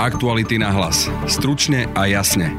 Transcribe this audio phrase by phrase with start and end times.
[0.00, 1.12] Aktuality na hlas.
[1.28, 2.56] Stručne a jasne.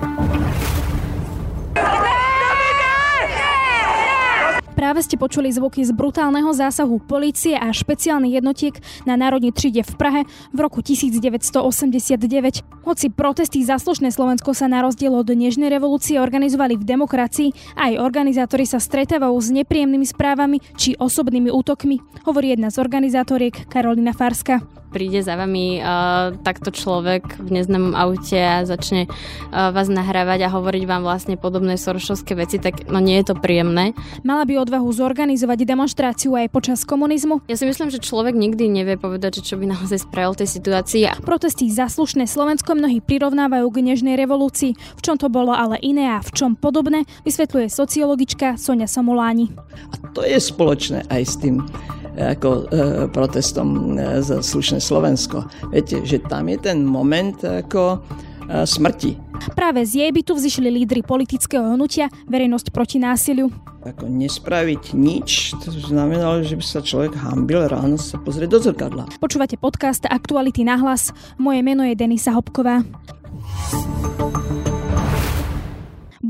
[4.77, 8.77] Práve ste počuli zvuky z brutálneho zásahu policie a špeciálnych jednotiek
[9.09, 10.21] na Národní tříde v Prahe
[10.53, 12.85] v roku 1989.
[12.85, 17.97] Hoci protesty za slušné Slovensko sa na rozdiel od dnešnej revolúcie organizovali v demokracii, aj
[17.97, 24.80] organizátori sa stretávajú s nepríjemnými správami či osobnými útokmi, hovorí jedna z organizátoriek Karolina Farska
[24.91, 30.53] príde za vami uh, takto človek v neznámom aute a začne uh, vás nahrávať a
[30.53, 33.95] hovoriť vám vlastne podobné soršovské veci, tak no nie je to príjemné.
[34.27, 37.47] Mala by odvahu zorganizovať demonstráciu aj počas komunizmu?
[37.47, 41.23] Ja si myslím, že človek nikdy nevie povedať, že čo by naozaj spravil tej situácii.
[41.23, 44.75] Protesty za slušné Slovensko mnohí prirovnávajú k nežnej revolúcii.
[44.75, 49.53] V čom to bolo ale iné a v čom podobné, vysvetľuje sociologička Sonia Samoláni.
[49.93, 51.63] A to je spoločné aj s tým
[52.11, 52.61] ako e,
[53.07, 55.45] protestom e, za slušné Slovensko.
[55.69, 58.01] Viete, že tam je ten moment ako
[58.49, 59.15] e, smrti.
[59.53, 63.49] Práve z jej bytu vzýšli lídry politického hnutia Verejnosť proti násiliu.
[63.81, 69.09] Ako nespraviť nič, to znamenalo, že by sa človek hambil ráno sa pozrieť do zrkadla.
[69.17, 71.09] Počúvate podcast Aktuality na hlas.
[71.41, 72.85] Moje meno je Denisa Hopková.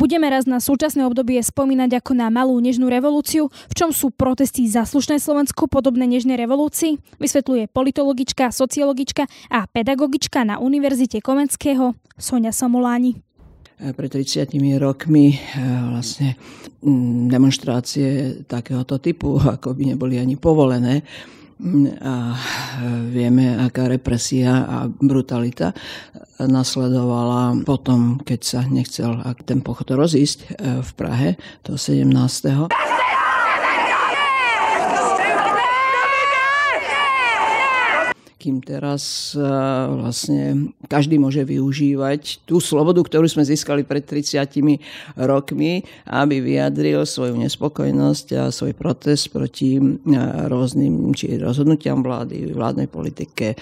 [0.02, 4.66] Budeme raz na súčasné obdobie spomínať ako na malú nežnú revolúciu, v čom sú protesty
[4.66, 12.50] za slušné Slovensko podobné nežnej revolúcii, vysvetľuje politologička, sociologička a pedagogička na Univerzite Komenského Sonia
[12.50, 13.22] Samoláni
[13.82, 14.46] pred 30
[14.78, 15.34] rokmi
[15.90, 16.38] vlastne
[17.30, 21.02] demonstrácie takéhoto typu ako by neboli ani povolené
[22.02, 22.34] a
[23.06, 25.78] vieme, aká represia a brutalita
[26.42, 30.48] nasledovala potom, keď sa nechcel ten pochod rozísť e,
[30.82, 31.30] v Prahe,
[31.62, 32.10] to 17
[38.42, 39.46] kým teraz e,
[40.02, 44.82] vlastne každý môže využívať tú slobodu, ktorú sme získali pred 30
[45.14, 49.86] rokmi, aby vyjadril svoju nespokojnosť a svoj protest proti e,
[50.50, 53.62] rôznym či rozhodnutiam vlády, vládnej politike.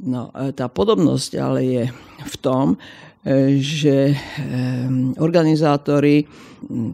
[0.00, 1.82] No, e, tá podobnosť ale je
[2.24, 2.80] v tom,
[3.56, 4.12] že
[5.16, 6.28] organizátori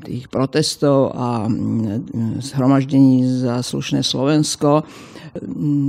[0.06, 1.50] tých protestov a
[2.38, 4.86] zhromaždení za slušné Slovensko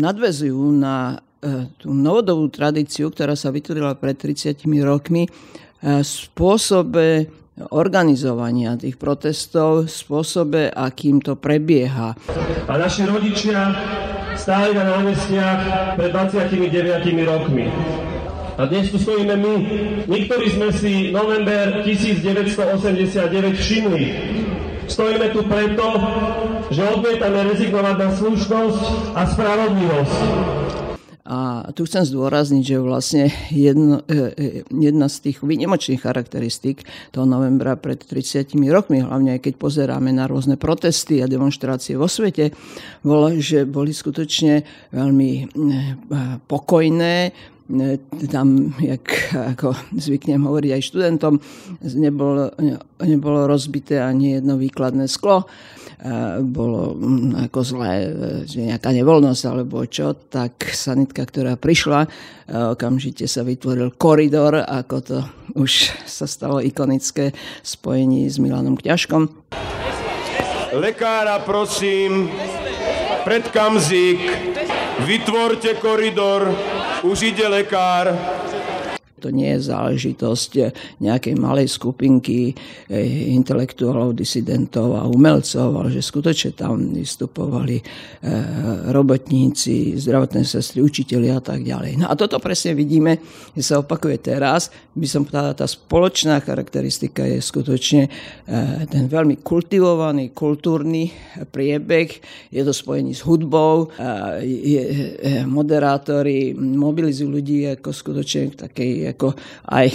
[0.01, 5.29] nadvezujú na e, tú novodobú tradíciu, ktorá sa vytvorila pred 30 rokmi, e,
[6.05, 7.25] spôsobe
[7.73, 12.17] organizovania tých protestov, spôsobe, akým to prebieha.
[12.69, 13.73] A naši rodičia
[14.37, 15.59] stáli na námestiach
[15.97, 17.65] pred 29 rokmi.
[18.57, 19.53] A dnes tu stojíme my.
[20.11, 24.03] Niektorí sme si november 1989 všimli.
[24.91, 25.87] Stojíme tu preto,
[26.67, 28.83] že odmietame rezignovať na slušnosť
[29.15, 30.19] a spravodlivosť.
[31.31, 36.83] A tu chcem zdôrazniť, že vlastne jedno, e, e, jedna z tých výnimočných charakteristík
[37.15, 42.11] toho novembra pred 30 rokmi, hlavne aj keď pozeráme na rôzne protesty a demonstrácie vo
[42.11, 42.51] svete,
[42.99, 45.43] bolo, že boli skutočne veľmi e,
[46.51, 47.31] pokojné,
[48.27, 49.05] tam, jak
[49.55, 51.33] ako zvyknem hovoriť aj študentom,
[51.95, 52.51] nebolo,
[53.01, 55.47] nebolo rozbité ani jedno výkladné sklo.
[56.41, 57.93] Bolo mm, ako zlé,
[58.49, 62.09] že nejaká nevoľnosť alebo čo, tak sanitka, ktorá prišla,
[62.73, 65.17] okamžite sa vytvoril koridor, ako to
[65.53, 67.29] už sa stalo ikonické
[67.61, 69.29] spojení s Milanom Kňažkom.
[70.73, 72.33] Lekára prosím,
[73.21, 74.25] pred kamzík,
[75.05, 76.49] vytvorte koridor,
[77.03, 78.13] už ide lekár.
[79.21, 80.51] To nie je záležitosť
[81.01, 87.85] nejakej malej skupinky eh, intelektuálov, disidentov a umelcov, ale že skutočne tam vystupovali eh,
[88.89, 92.01] robotníci, zdravotné sestry, učiteľi a tak ďalej.
[92.01, 93.21] No a toto presne vidíme,
[93.53, 94.73] že sa opakuje teraz.
[94.97, 101.13] By som povedala, tá spoločná charakteristika je skutočne eh, ten veľmi kultivovaný kultúrny
[101.49, 102.09] priebeh.
[102.49, 103.93] Je to spojený s hudbou,
[105.45, 109.35] moderátori mobilizujú ľudí ako skutočne takej ako
[109.67, 109.87] aj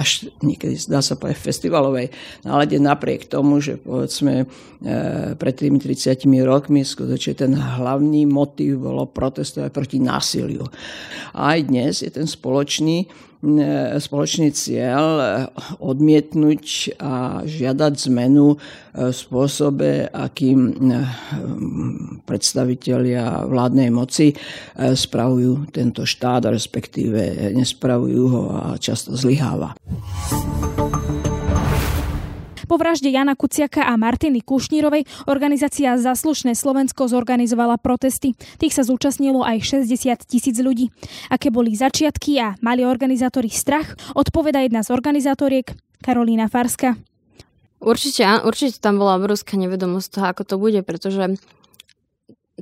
[0.00, 2.08] až niekedy dá sa povedať festivalovej
[2.44, 4.46] nálade napriek tomu, že povedzme e,
[5.36, 10.64] pred tými 30 rokmi skutočne ten hlavný motív bolo protestovať proti násiliu.
[11.36, 13.33] A aj dnes je ten spoločný E,
[14.00, 15.26] spoločný cieľ e,
[15.78, 18.60] odmietnúť a žiadať zmenu v
[18.96, 20.74] e, spôsobe, akým
[22.24, 24.32] predstavitelia vládnej moci
[24.74, 29.76] spravujú tento štát, respektíve nespravujú ho a často zlyháva.
[32.64, 38.32] Po vražde Jana Kuciaka a Martiny Kušnírovej organizácia Zaslušné Slovensko zorganizovala protesty.
[38.56, 40.88] Tých sa zúčastnilo aj 60 tisíc ľudí.
[41.28, 46.96] Aké boli začiatky a mali organizátori strach, odpoveda jedna z organizátoriek Karolína Farska.
[47.84, 51.36] Určite, určite tam bola obrovská nevedomosť toho, ako to bude, pretože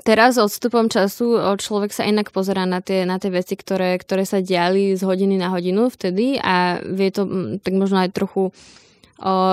[0.02, 4.42] teraz odstupom času človek sa inak pozerá na tie, na tie veci, ktoré, ktoré sa
[4.42, 7.22] diali z hodiny na hodinu vtedy a vie to
[7.62, 8.50] tak možno aj trochu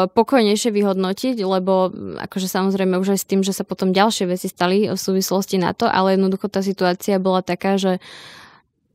[0.10, 4.90] pokojnejšie vyhodnotiť, lebo akože samozrejme už aj s tým, že sa potom ďalšie veci stali
[4.90, 8.02] v súvislosti na to, ale jednoducho tá situácia bola taká, že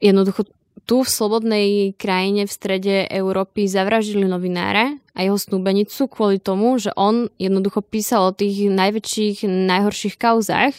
[0.03, 0.51] jednoducho
[0.85, 6.93] tu v slobodnej krajine v strede Európy zavraždili novinára a jeho snúbenicu kvôli tomu, že
[6.99, 10.77] on jednoducho písal o tých najväčších, najhorších kauzách.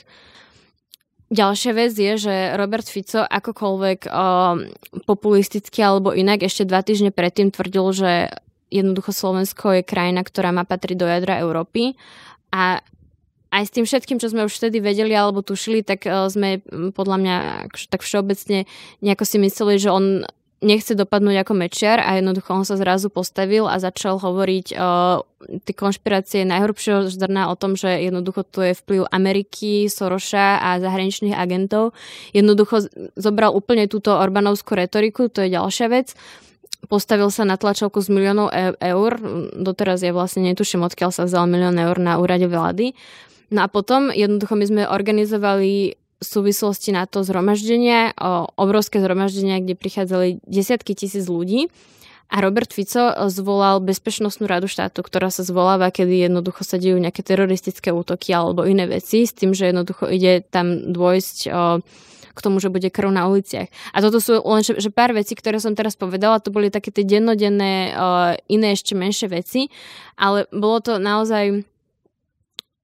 [1.33, 4.11] Ďalšia vec je, že Robert Fico akokoľvek o,
[5.09, 8.11] populisticky alebo inak ešte dva týždne predtým tvrdil, že
[8.75, 11.95] jednoducho Slovensko je krajina, ktorá má patriť do jadra Európy
[12.51, 12.83] a
[13.55, 16.59] aj s tým všetkým, čo sme už vtedy vedeli alebo tušili, tak sme
[16.91, 17.35] podľa mňa
[17.87, 18.67] tak všeobecne
[18.99, 20.27] nejako si mysleli, že on
[20.65, 25.21] nechce dopadnúť ako mečiar a jednoducho on sa zrazu postavil a začal hovoriť o
[25.61, 31.37] tie konšpirácie najhrubšieho zdrna o tom, že jednoducho to je vplyv Ameriky, Soroša a zahraničných
[31.37, 31.93] agentov.
[32.33, 36.17] Jednoducho zobral úplne túto Orbánovskú retoriku, to je ďalšia vec
[36.87, 39.17] postavil sa na tlačovku z miliónov e- eur.
[39.57, 42.93] Doteraz ja vlastne netuším, odkiaľ sa vzal milión eur na úrade vlády.
[43.53, 48.15] No a potom jednoducho my sme organizovali v súvislosti na to zhromaždenie,
[48.55, 51.69] obrovské zhromaždenia, kde prichádzali desiatky tisíc ľudí.
[52.33, 57.21] A Robert Fico zvolal Bezpečnostnú radu štátu, ktorá sa zvoláva, kedy jednoducho sa dejú nejaké
[57.21, 61.85] teroristické útoky alebo iné veci, s tým, že jednoducho ide tam dôjsť o,
[62.35, 63.71] k tomu, že bude krv na uliciach.
[63.95, 66.91] A toto sú len že, že pár vecí, ktoré som teraz povedala, to boli také
[66.91, 69.71] tie dennodenné, o, iné ešte menšie veci,
[70.19, 71.63] ale bolo to naozaj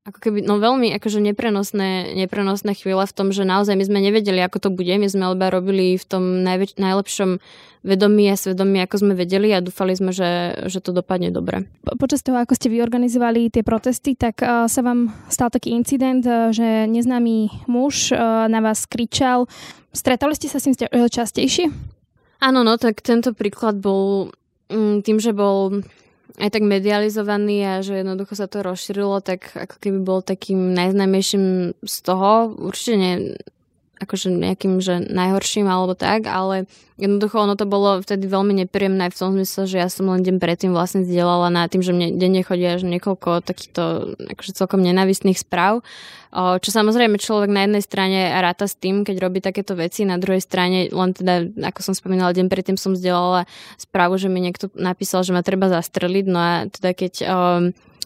[0.02, 4.42] ako keby, no veľmi akože neprenosné, neprenosné chvíle v tom, že naozaj my sme nevedeli,
[4.42, 4.90] ako to bude.
[4.90, 7.38] My sme iba robili v tom najväč- najlepšom
[7.86, 11.70] vedomí a svedomí, ako sme vedeli a dúfali sme, že, že to dopadne dobre.
[11.86, 16.50] Počas toho, ako ste vyorganizovali tie protesty, tak uh, sa vám stal taký incident, uh,
[16.50, 19.46] že neznámy muž uh, na vás kričal.
[19.94, 20.78] Stretali ste sa s tým
[21.10, 21.70] častejšie?
[22.42, 24.34] Áno, no tak tento príklad bol
[24.74, 25.86] mm, tým, že bol
[26.40, 31.76] aj tak medializovaný a že jednoducho sa to rozšírilo, tak ako keby bol takým najznámejším
[31.82, 32.56] z toho.
[32.56, 33.16] Určite nie,
[34.02, 36.66] akože nejakým, že najhorším alebo tak, ale
[36.98, 40.42] jednoducho ono to bolo vtedy veľmi nepríjemné v tom zmysle, že ja som len deň
[40.42, 45.38] predtým vlastne zdieľala na tým, že mne denne chodí až niekoľko takýchto akože celkom nenavistných
[45.38, 45.86] správ,
[46.34, 50.42] čo samozrejme človek na jednej strane ráta s tým, keď robí takéto veci, na druhej
[50.42, 53.46] strane len teda, ako som spomínala, deň predtým som zdieľala
[53.78, 57.14] správu, že mi niekto napísal, že ma treba zastreliť, no a teda keď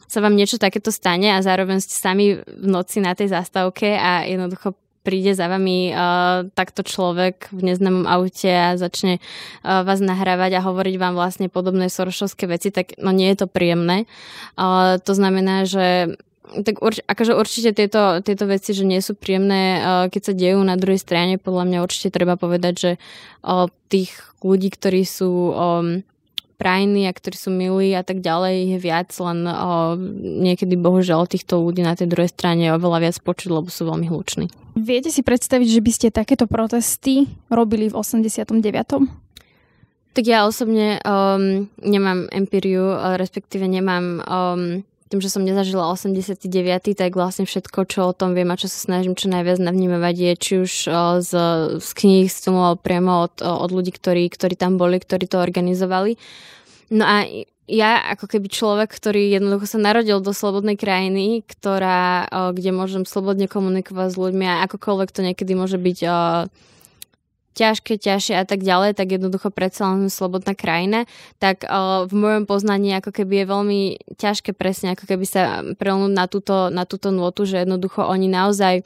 [0.06, 4.22] sa vám niečo takéto stane a zároveň ste sami v noci na tej zastávke a
[4.30, 10.58] jednoducho príde za vami uh, takto človek v neznámom aute a začne uh, vás nahrávať
[10.58, 14.10] a hovoriť vám vlastne podobné sorošovské veci, tak no nie je to príjemné.
[14.58, 19.82] Uh, to znamená, že tak urč, akože určite tieto, tieto veci, že nie sú príjemné,
[20.14, 22.92] keď sa dejú na druhej strane, podľa mňa určite treba povedať, že
[23.90, 24.14] tých
[24.46, 25.58] ľudí, ktorí sú
[26.62, 29.42] prajní a ktorí sú milí a tak ďalej je viac, len
[30.46, 34.06] niekedy bohužiaľ týchto ľudí na tej druhej strane je oveľa viac počuť, lebo sú veľmi
[34.06, 34.46] hluční.
[34.76, 38.60] Viete si predstaviť, že by ste takéto protesty robili v 89.
[40.16, 46.48] Tak ja osobne um, nemám empíriu, respektíve nemám um, tým, že som nezažila 89.,
[46.92, 50.32] tak vlastne všetko, čo o tom viem a čo sa snažím čo najviac navnímavať je
[50.36, 50.72] či už
[51.24, 51.32] z,
[51.80, 56.20] z kníh, z filmov, priamo od, od ľudí, ktorí, ktorí tam boli, ktorí to organizovali.
[56.90, 57.26] No a
[57.66, 63.50] ja ako keby človek, ktorý jednoducho sa narodil do slobodnej krajiny, ktorá, kde môžem slobodne
[63.50, 66.00] komunikovať s ľuďmi a akokoľvek to niekedy môže byť
[67.56, 71.08] ťažké, ťažšie a tak ďalej, tak jednoducho predsa len slobodná krajina,
[71.40, 73.82] tak uh, v mojom poznaní ako keby je veľmi
[74.20, 78.84] ťažké presne ako keby sa prelnúť na túto, na túto notu, že jednoducho oni naozaj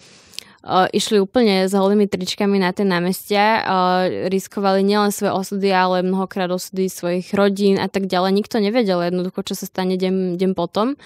[0.68, 3.64] išli úplne s holými tričkami na tie námestia,
[4.28, 8.36] riskovali nielen svoje osudy, ale mnohokrát osudy svojich rodín a tak ďalej.
[8.36, 11.00] Nikto nevedel jednoducho, čo sa stane deň, deň potom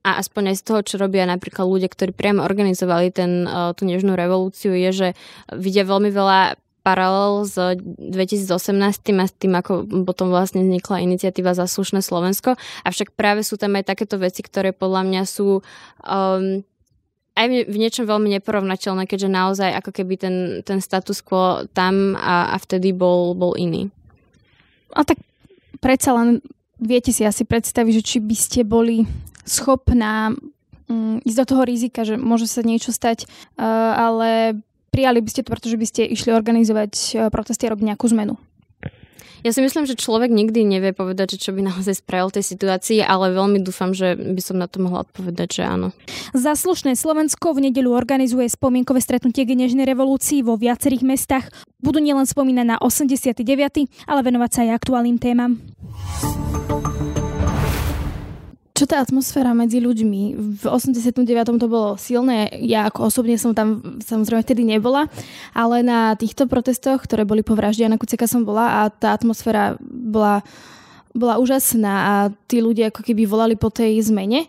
[0.00, 3.44] a aspoň aj z toho, čo robia napríklad ľudia, ktorí priamo organizovali ten,
[3.76, 5.08] tú nežnú revolúciu, je, že
[5.52, 8.48] vidia veľmi veľa paralel s 2018
[9.20, 12.56] a s tým, ako potom vlastne vznikla iniciatíva za slušné Slovensko.
[12.88, 16.64] Avšak práve sú tam aj takéto veci, ktoré podľa mňa sú um,
[17.40, 22.52] aj v niečom veľmi neporovnateľné, keďže naozaj ako keby ten, ten status quo tam a,
[22.52, 23.88] a vtedy bol, bol iný.
[24.92, 25.16] A tak
[25.80, 26.44] predsa len
[26.76, 29.08] viete si asi predstaviť, že či by ste boli
[29.48, 30.36] schopná
[30.88, 34.60] um, ísť do toho rizika, že môže sa niečo stať, uh, ale
[34.92, 38.36] prijali by ste to, pretože by ste išli organizovať uh, protesty a robiť nejakú zmenu.
[39.40, 43.00] Ja si myslím, že človek nikdy nevie povedať, že čo by naozaj spravil tej situácii,
[43.00, 45.88] ale veľmi dúfam, že by som na to mohla odpovedať, že áno.
[46.36, 51.48] Zaslušné Slovensko v nedeľu organizuje spomienkové stretnutie k nežnej revolúcii vo viacerých mestách.
[51.80, 53.40] Budú nielen spomínať na 89.,
[54.04, 55.56] ale venovať sa aj aktuálnym témam.
[58.80, 60.40] Čo tá atmosféra medzi ľuďmi?
[60.56, 61.20] V 89.
[61.60, 65.04] to bolo silné, ja ako osobne som tam samozrejme vtedy nebola,
[65.52, 69.76] ale na týchto protestoch, ktoré boli po vražde Jana Kuceka som bola a tá atmosféra
[69.84, 70.40] bola
[71.12, 72.14] bola úžasná a
[72.48, 74.48] tí ľudia ako keby volali po tej zmene.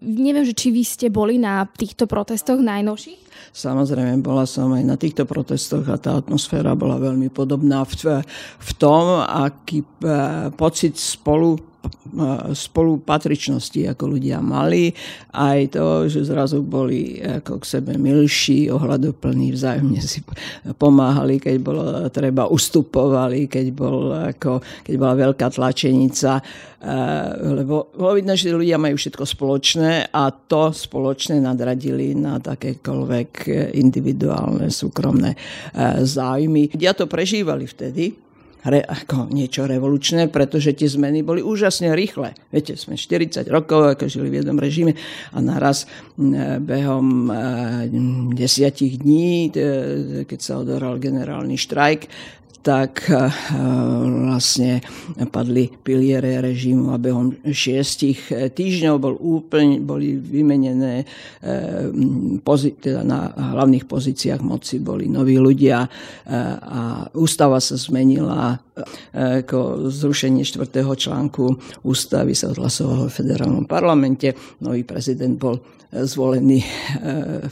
[0.00, 3.25] Neviem, že či vy ste boli na týchto protestoch najnovších?
[3.54, 8.22] Samozrejme, bola som aj na týchto protestoch a tá atmosféra bola veľmi podobná v,
[8.58, 9.86] v tom, aký e,
[10.54, 11.76] pocit spolu
[12.54, 14.90] spolupatričnosti, ako ľudia mali,
[15.34, 20.22] aj to, že zrazu boli ako k sebe milší, ohľadoplní, vzájomne si
[20.78, 26.40] pomáhali, keď bolo treba, ustupovali, keď, bol, ako, keď bola veľká tlačenica,
[27.42, 33.25] lebo bolo vidno, že ľudia majú všetko spoločné a to spoločné nadradili na takékoľvek
[33.74, 35.34] individuálne, súkromné
[36.02, 36.74] záujmy.
[36.74, 38.14] Ľudia to prežívali vtedy,
[38.66, 42.34] re, ako niečo revolučné, pretože tie zmeny boli úžasne rýchle.
[42.50, 44.98] Viete, sme 40 rokov, ako žili v jednom režime
[45.30, 45.86] a naraz
[46.62, 47.30] behom
[48.34, 49.54] desiatich dní,
[50.26, 52.10] keď sa odohral generálny štrajk,
[52.66, 53.30] tak eh,
[54.26, 54.82] vlastne
[55.30, 61.06] padli piliere režimu a behom šiestich eh, týždňov bol úplne, boli vymenené
[61.46, 65.86] eh, teda na hlavných pozíciách moci boli noví ľudia
[66.62, 68.56] a ústava sa zmenila
[69.12, 71.44] ako zrušenie štvrtého článku
[71.84, 74.32] ústavy sa odhlasovalo v federálnom parlamente.
[74.64, 75.60] Nový prezident bol
[75.92, 76.64] zvolený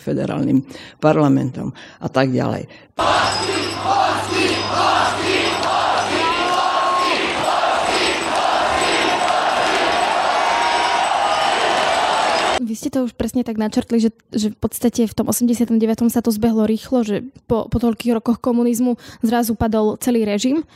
[0.01, 0.65] federálnym
[0.97, 2.95] parlamentom a tak ďalej.
[12.75, 15.79] Vy ste to už presne tak načrtli, že, že v podstate v tom 89.
[16.11, 20.67] sa to zbehlo rýchlo, že po, po toľkých rokoch komunizmu zrazu padol celý režim.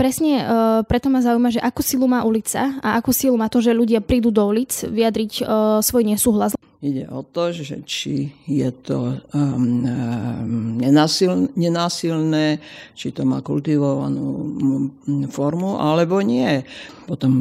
[0.00, 3.60] Presne uh, preto ma zaujíma, že akú silu má ulica a akú silu má to,
[3.60, 6.56] že ľudia prídu do ulic vyjadriť uh, svoj nesúhlas.
[6.82, 12.58] Ide o to, že či je to um, um, nenásil, nenásilné,
[12.98, 14.50] či to má kultivovanú
[15.30, 16.66] formu, alebo nie.
[17.06, 17.38] Po tom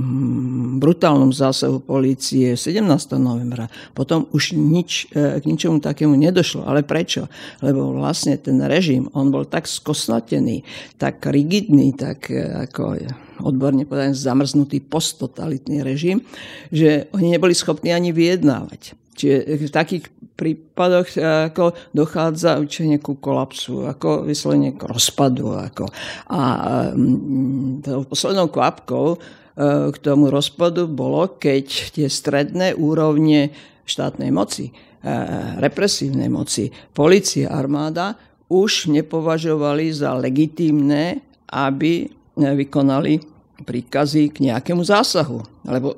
[0.77, 2.85] brutálnom zásahu polície 17.
[3.17, 3.65] novembra
[3.97, 6.69] potom už nič, e, k ničomu takému nedošlo.
[6.69, 7.25] Ale prečo?
[7.65, 10.61] Lebo vlastne ten režim, on bol tak skosnatený,
[11.01, 12.93] tak rigidný, tak e, ako
[13.41, 16.21] odborne povedané zamrznutý posttotalitný režim,
[16.69, 19.01] že oni neboli schopní ani vyjednávať.
[19.21, 25.53] Čiže v takých prípadoch eh, ako dochádza učenie ku kolapsu, ako vyslovene k rozpadu.
[25.53, 25.85] Ako.
[26.33, 26.41] A
[26.89, 33.53] mm, tou poslednou kvapkou eh, k tomu rozpadu bolo, keď tie stredné úrovne
[33.85, 35.13] štátnej moci, eh,
[35.61, 38.17] represívnej moci, policia, armáda
[38.49, 41.23] už nepovažovali za legitímne,
[41.53, 42.03] aby
[42.35, 43.21] vykonali
[43.63, 45.39] príkazy k nejakému zásahu.
[45.69, 45.95] Lebo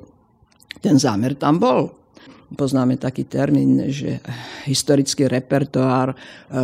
[0.78, 2.03] ten zámer tam bol
[2.54, 4.18] poznáme taký termín, že
[4.64, 6.16] historický repertoár e,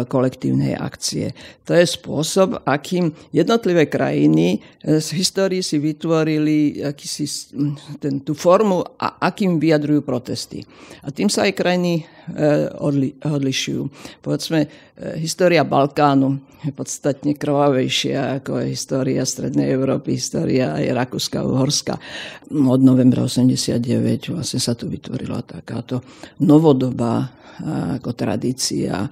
[0.07, 1.35] kolektívnej akcie.
[1.69, 7.27] To je spôsob, akým jednotlivé krajiny e, z histórii si vytvorili akýsi,
[8.03, 10.65] ten, tú formu a akým vyjadrujú protesty.
[11.05, 12.03] A tým sa aj krajiny e,
[12.81, 13.83] odli, odlišujú.
[14.25, 14.67] Povedzme,
[15.17, 21.97] história Balkánu je podstatne krvavejšia ako je história Strednej Európy, história aj Rakúska, Uhorska.
[22.53, 26.05] Od novembra 89 vlastne sa tu vytvorila takáto
[26.45, 27.41] novodobá
[28.01, 29.05] ako tradícia,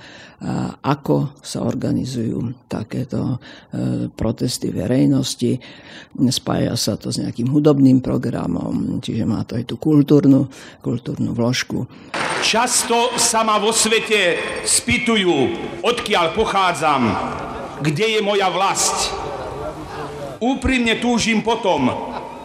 [0.81, 5.59] ako sa organizujú takéto e, protesty verejnosti.
[6.31, 10.47] Spája sa to s nejakým hudobným programom, čiže má to aj tú kultúrnu,
[10.81, 11.85] kultúrnu vložku.
[12.39, 15.35] Často sa ma vo svete spýtujú,
[15.83, 17.03] odkiaľ pochádzam,
[17.83, 19.15] kde je moja vlast.
[20.39, 21.91] Úprimne túžim potom,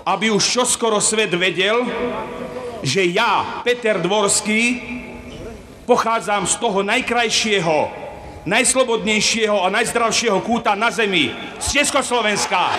[0.05, 1.85] aby už čoskoro svet vedel,
[2.83, 4.81] že ja, Peter Dvorský,
[5.85, 7.77] pochádzam z toho najkrajšieho,
[8.43, 12.75] najslobodnejšieho a najzdravšieho kúta na zemi, z Československa.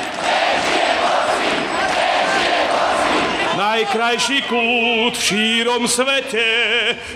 [3.64, 6.49] Najkrajší kút v šírom svete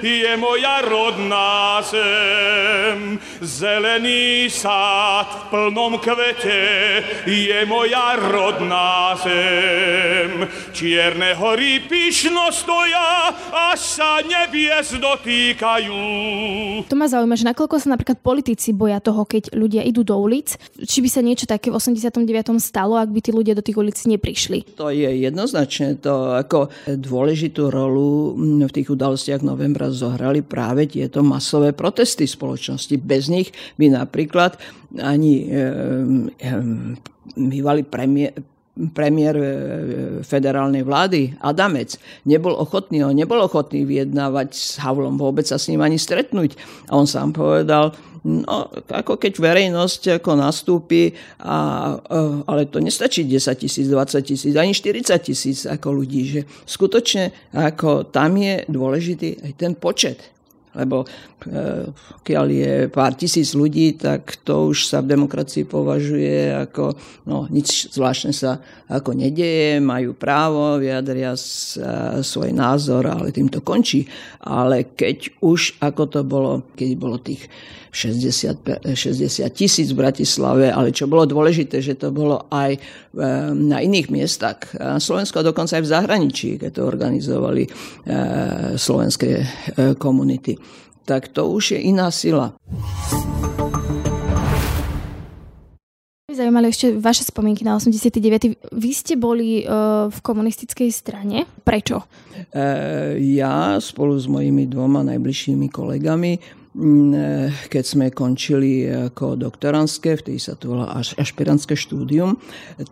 [0.01, 3.21] je moja rodná zem.
[3.45, 6.65] Zelený sád v plnom kvete
[7.29, 10.49] je moja rodná zem.
[10.73, 16.01] Čierne hory pyšno stoja, až sa nebies dotýkajú.
[16.89, 20.57] To ma zaujíma, že nakoľko sa napríklad politici boja toho, keď ľudia idú do ulic,
[20.81, 22.25] či by sa niečo také v 89.
[22.57, 24.81] stalo, ak by tí ľudia do tých ulic neprišli.
[24.81, 31.75] To je jednoznačne to, ako dôležitú rolu v tých udalostiach novembra zohrali práve tieto masové
[31.75, 32.95] protesty spoločnosti.
[33.03, 34.57] Bez nich by napríklad
[35.03, 35.45] ani
[37.37, 38.33] bývalý premiér,
[38.95, 39.47] premiér e,
[40.23, 45.83] federálnej vlády Adamec nebol ochotný, on nebol ochotný vyjednávať s Havlom, vôbec sa s ním
[45.83, 46.55] ani stretnúť.
[46.87, 47.91] A on sám povedal,
[48.25, 51.95] No, ako keď verejnosť ako nastúpi, a,
[52.47, 58.09] ale to nestačí 10 tisíc, 20 tisíc, ani 40 tisíc ako ľudí, že skutočne ako
[58.09, 60.38] tam je dôležitý aj ten počet
[60.79, 61.07] lebo e,
[62.23, 66.95] keď je pár tisíc ľudí, tak to už sa v demokracii považuje ako,
[67.27, 71.35] no nič zvláštne sa ako nedeje, majú právo, vyjadria
[72.23, 74.07] svoj názor, ale tým to končí.
[74.47, 77.51] Ale keď už, ako to bolo, keď bolo tých
[77.93, 82.81] 60, 60 tisíc v Bratislave, ale čo bolo dôležité, že to bolo aj e,
[83.57, 84.61] na iných miestach.
[84.77, 85.01] A
[85.43, 87.71] dokonca aj v zahraničí, keď to organizovali e,
[88.77, 89.45] slovenské e,
[89.97, 90.55] komunity.
[91.09, 92.53] Tak to už je iná sila.
[96.29, 98.77] Zaujímali ešte vaše spomienky na 89.
[98.77, 101.49] Vy ste boli uh, v komunistickej strane.
[101.65, 102.05] Prečo?
[102.05, 110.39] Uh, ja spolu s mojimi dvoma najbližšími kolegami eh, keď sme končili ako doktorantské, vtedy
[110.39, 112.39] sa to volá ašpirantské štúdium,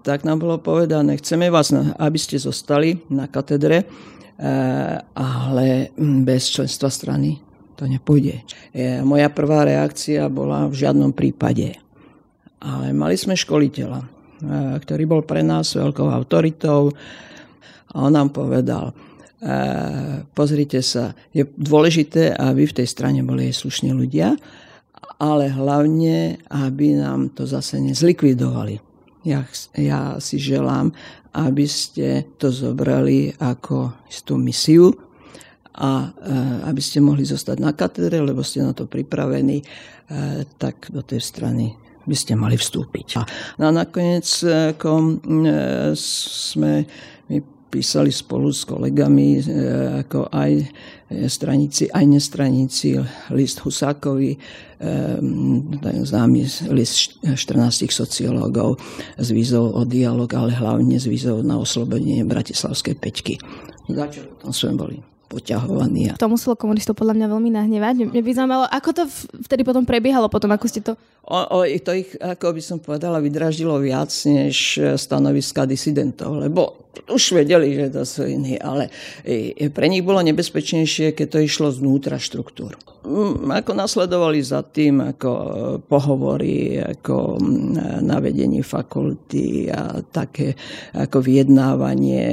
[0.03, 3.87] tak nám bolo povedané, chceme vás, aby ste zostali na katedre,
[5.15, 5.95] ale
[6.27, 7.46] bez členstva strany
[7.77, 8.43] to nepôjde.
[8.73, 11.77] Eh, moja prvá reakcia bola v žiadnom prípade.
[12.57, 14.01] Ale mali sme školiteľa,
[14.81, 16.89] ktorý bol pre nás veľkou autoritou
[17.93, 18.97] a on nám povedal,
[20.33, 24.35] pozrite sa, je dôležité, aby v tej strane boli aj slušní ľudia,
[25.21, 28.81] ale hlavne, aby nám to zase nezlikvidovali.
[29.29, 29.43] Ja,
[29.77, 30.95] ja si želám,
[31.37, 35.06] aby ste to zobrali ako istú misiu
[35.77, 36.11] a
[36.67, 39.61] aby ste mohli zostať na katedre, lebo ste na to pripravení,
[40.57, 43.09] tak do tej strany by ste mali vstúpiť.
[43.59, 45.21] No a nakoniec ako,
[45.99, 46.87] sme
[47.77, 49.43] písali spolu s kolegami, e,
[50.07, 50.53] ako aj
[51.29, 52.97] stranici, aj nestranici,
[53.35, 54.39] list Husákovi, e,
[55.83, 56.41] známy
[56.73, 58.81] list 14 sociológov
[59.19, 63.35] s výzvou o dialog, ale hlavne s výzvou na oslobodenie Bratislavskej peťky.
[63.91, 66.15] Začo potom sme boli poťahovaní.
[66.17, 67.95] To muselo komunistov podľa mňa veľmi nahnevať.
[68.09, 69.03] Mne by zaujímalo, ako to
[69.43, 70.95] vtedy potom prebiehalo, potom ako ste to...
[71.27, 77.37] O, o, to ich, ako by som povedala, vydraždilo viac než stanoviska disidentov, lebo už
[77.37, 78.89] vedeli, že to sú iní, ale
[79.71, 82.75] pre nich bolo nebezpečnejšie, keď to išlo znútra štruktúr.
[83.07, 88.19] Mm, ako nasledovali za tým, ako e, pohovory, ako mm, na
[88.67, 90.59] fakulty a také
[90.91, 92.27] ako vyjednávanie.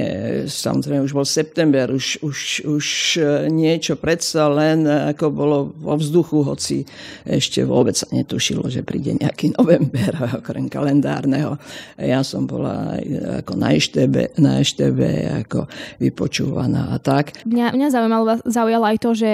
[0.50, 2.86] Samozrejme, už bol september, už, už, už
[3.22, 6.82] e, niečo predsa len ako bolo vo vzduchu, hoci
[7.22, 11.54] ešte vôbec sa netušilo, že príde nejaký november, okrem kalendárneho.
[12.02, 12.98] Ja som bola
[13.46, 15.66] ako na Eštebe, na Eštebe ako
[15.98, 17.34] vypočúvaná a tak.
[17.48, 19.30] Mňa, mňa zaujímalo, zaujalo aj to, že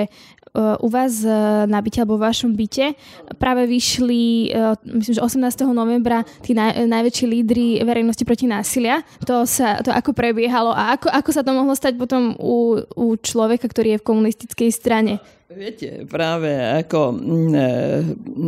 [0.55, 2.95] uh, u vás uh, na byte alebo v vašom byte
[3.39, 5.71] práve vyšli, uh, myslím, že 18.
[5.71, 9.03] novembra tí naj, najväčší lídry verejnosti proti násilia.
[9.27, 13.07] To, sa, to ako prebiehalo a ako, ako sa to mohlo stať potom u, u
[13.19, 15.23] človeka, ktorý je v komunistickej strane?
[15.51, 17.19] Viete, práve ako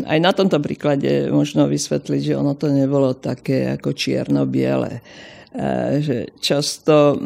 [0.06, 5.02] aj na tomto príklade možno vysvetliť, že ono to nebolo také ako čierno-biele
[6.01, 7.17] že často,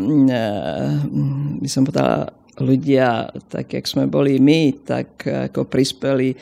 [1.63, 6.33] by som povedala, ľudia, tak jak sme boli my, tak ako prispeli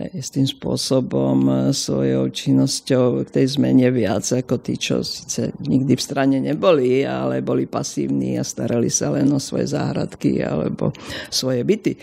[0.00, 6.02] s tým spôsobom svojou činnosťou k tej zmene viac ako tí, čo síce nikdy v
[6.02, 10.96] strane neboli, ale boli pasívni a starali sa len o svoje záhradky alebo
[11.28, 12.00] svoje byty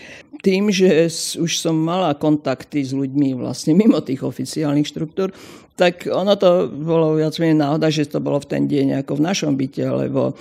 [0.48, 5.28] tým, že už som mala kontakty s ľuďmi vlastne mimo tých oficiálnych štruktúr,
[5.76, 9.24] tak ono to bolo viac menej náhoda, že to bolo v ten deň ako v
[9.28, 10.34] našom byte, lebo e,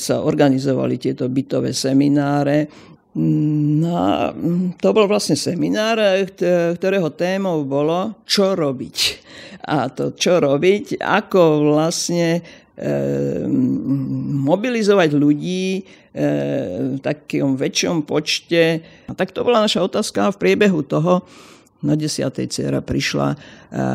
[0.00, 2.72] sa organizovali tieto bytové semináre.
[3.20, 4.32] No a
[4.80, 6.00] to bol vlastne seminár,
[6.80, 8.96] ktorého témou bolo, čo robiť.
[9.68, 12.40] A to, čo robiť, ako vlastne e,
[14.48, 15.84] mobilizovať ľudí
[16.18, 18.82] v takom väčšom počte.
[19.06, 21.22] A tak to bola naša otázka v priebehu toho
[21.78, 23.38] na desiatej dcera prišla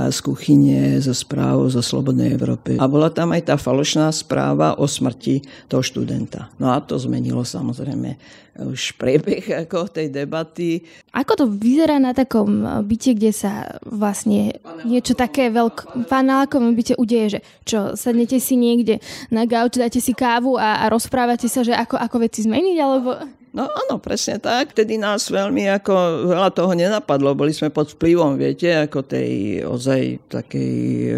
[0.10, 2.78] z kuchyne zo správou zo Slobodnej Európy.
[2.78, 6.54] A bola tam aj tá falošná správa o smrti toho študenta.
[6.62, 8.14] No a to zmenilo samozrejme
[8.54, 10.86] už priebeh ako tej debaty.
[11.10, 16.06] Ako to vyzerá na takom byte, kde sa vlastne niečo také veľk...
[16.06, 19.02] panelákovom byte udeje, že čo, sadnete si niekde
[19.34, 23.18] na gauč, dáte si kávu a, a rozprávate sa, že ako, ako veci zmeniť, alebo...
[23.54, 24.74] No áno, presne tak.
[24.74, 25.94] Vtedy nás veľmi ako
[26.26, 27.38] veľa toho nenapadlo.
[27.38, 30.71] Boli sme pod vplyvom, viete, ako tej ozaj takej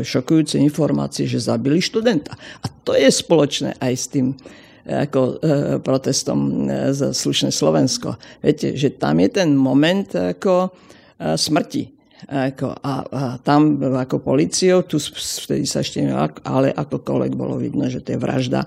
[0.05, 2.37] šokujúcej informácie, že zabili študenta.
[2.61, 4.37] A to je spoločné aj s tým
[4.85, 5.33] ako e,
[5.81, 8.21] protestom e, za slušné Slovensko.
[8.39, 10.69] Viete, že tam je ten moment ako
[11.17, 11.95] smrti.
[12.25, 16.01] Ako, a, a tam ako policiou, tu vtedy sa ešte
[16.43, 18.65] ale akokoľvek bolo vidno, že to je vražda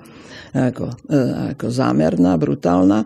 [0.54, 0.94] ako,
[1.56, 3.02] ako zámerná, brutálna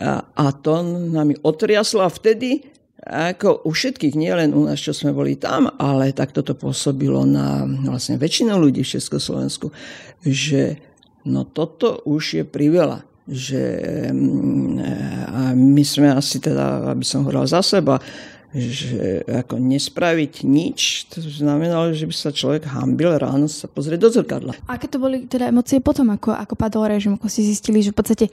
[0.00, 0.80] a, a to
[1.12, 2.64] nami otriaslo a vtedy
[3.06, 7.64] ako u všetkých, nielen u nás, čo sme boli tam, ale tak toto pôsobilo na
[7.64, 9.72] vlastne väčšinu ľudí v Československu,
[10.20, 10.76] že
[11.24, 13.62] no toto už je priveľa že
[14.10, 14.82] mm,
[15.30, 18.02] a my sme asi teda, aby som hovoril za seba,
[18.50, 24.10] že ako nespraviť nič, to znamenalo, že by sa človek hambil ráno sa pozrieť do
[24.10, 24.58] zrkadla.
[24.66, 27.98] Aké to boli teda emócie potom, ako, ako padol režim, ako ste zistili, že v
[28.02, 28.26] podstate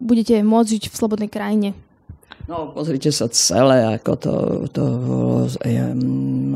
[0.00, 1.76] budete môcť žiť v slobodnej krajine?
[2.52, 4.34] No, pozrite sa celé, ako to,
[4.76, 5.48] to bolo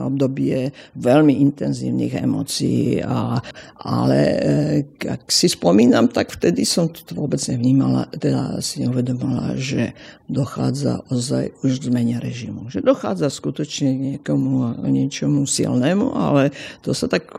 [0.07, 3.41] obdobie veľmi intenzívnych emócií, a,
[3.81, 9.97] ale eh, ak si spomínam, tak vtedy som to vôbec nevnímala, teda si neuvedomila, že
[10.27, 12.67] dochádza ozaj už k zmene režimu.
[12.67, 16.51] Že dochádza skutočne k niekomu, niečomu silnému, ale
[16.83, 17.39] to sa tak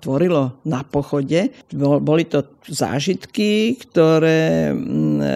[0.00, 1.52] tvorilo na pochode.
[1.76, 5.32] Boli to zážitky, ktoré mm, eh,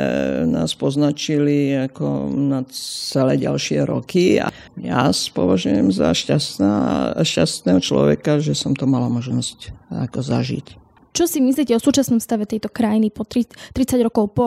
[0.49, 4.49] nás poznačili ako na celé ďalšie roky a
[4.81, 6.75] ja považujem za šťastná,
[7.21, 10.67] šťastného človeka, že som to mala možnosť ako zažiť.
[11.13, 13.61] Čo si myslíte o súčasnom stave tejto krajiny po 30
[14.01, 14.47] rokov po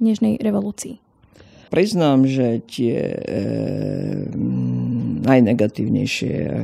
[0.00, 1.09] Nežnej revolúcii?
[1.70, 3.18] Priznám, že tie e,
[5.22, 6.62] najnegatívnejšie e,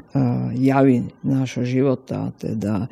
[0.59, 2.91] javy nášho života, teda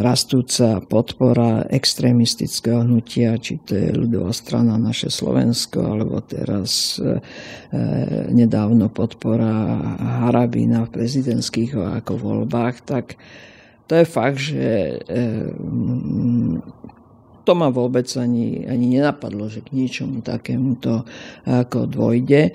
[0.00, 6.96] rastúca podpora extrémistického hnutia, či to je ľudová strana naše Slovensko, alebo teraz
[8.32, 9.76] nedávno podpora
[10.24, 13.20] Harabina v prezidentských ako voľbách, tak
[13.84, 15.04] to je fakt, že
[17.50, 21.02] to ma vôbec ani, ani nenapadlo, že k ničomu takému to
[21.50, 22.54] ako dvojde.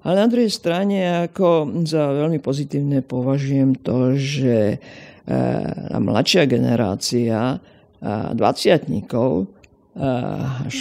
[0.00, 4.80] Ale na druhej strane ako za veľmi pozitívne považujem to, že
[5.30, 5.38] E,
[6.00, 7.62] mladšia generácia
[8.02, 9.46] 20 e, e,
[10.66, 10.76] až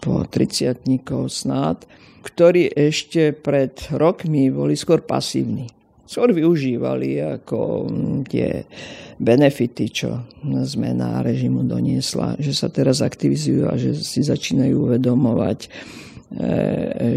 [0.00, 0.80] po 30
[1.28, 1.84] snad,
[2.24, 5.68] ktorí ešte pred rokmi boli skôr pasívni.
[6.12, 7.88] Skôr využívali ako
[8.28, 8.68] tie
[9.16, 15.72] benefity, čo zmena režimu doniesla, že sa teraz aktivizujú a že si začínajú uvedomovať,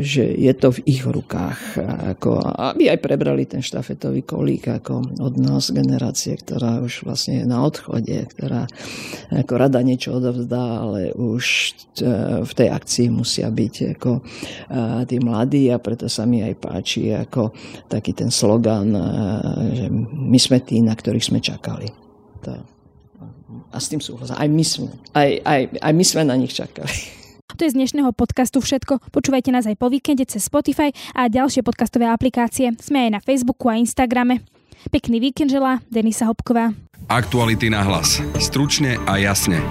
[0.03, 1.79] že je to v ich rukách,
[2.15, 2.35] ako,
[2.75, 7.63] aby aj prebrali ten štafetový kolík ako od nás generácie, ktorá už vlastne je na
[7.63, 8.67] odchode, ktorá
[9.31, 11.45] ako rada niečo odovzdá, ale už
[12.03, 14.21] e, v tej akcii musia byť ako e,
[15.07, 17.55] tí mladí a preto sa mi aj páči ako
[17.87, 18.91] taký ten slogan,
[19.71, 21.87] že my sme tí, na ktorých sme čakali.
[22.43, 22.51] To,
[23.71, 24.35] a s tým súhlasím.
[24.35, 27.24] Aj my sme, aj, aj, aj my sme na nich čakali.
[27.53, 29.13] To je z dnešného podcastu všetko.
[29.13, 32.73] Počúvajte nás aj po víkende cez Spotify a ďalšie podcastové aplikácie.
[32.81, 34.41] Sme aj na Facebooku a Instagrame.
[34.89, 36.73] Pekný víkend želá Denisa Hopková.
[37.05, 38.17] Aktuality na hlas.
[38.41, 39.61] Stručne a jasne.